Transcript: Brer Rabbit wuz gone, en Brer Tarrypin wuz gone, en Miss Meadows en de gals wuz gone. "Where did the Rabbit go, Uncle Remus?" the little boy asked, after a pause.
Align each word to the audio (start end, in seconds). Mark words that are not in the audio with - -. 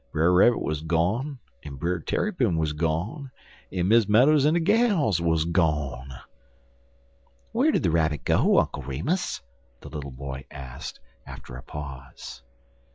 Brer 0.13 0.33
Rabbit 0.33 0.63
wuz 0.63 0.77
gone, 0.87 1.37
en 1.61 1.75
Brer 1.75 1.99
Tarrypin 1.99 2.57
wuz 2.57 2.71
gone, 2.73 3.29
en 3.71 3.87
Miss 3.87 4.09
Meadows 4.09 4.47
en 4.47 4.55
de 4.55 4.59
gals 4.59 5.21
wuz 5.21 5.45
gone. 5.45 6.11
"Where 7.51 7.71
did 7.71 7.83
the 7.83 7.91
Rabbit 7.91 8.23
go, 8.23 8.57
Uncle 8.57 8.81
Remus?" 8.81 9.41
the 9.81 9.89
little 9.89 10.09
boy 10.09 10.45
asked, 10.49 10.99
after 11.27 11.55
a 11.55 11.61
pause. 11.61 12.41